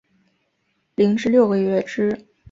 [0.95, 2.25] 零至六个月之